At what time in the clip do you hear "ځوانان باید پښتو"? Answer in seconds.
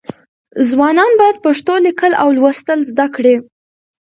0.69-1.73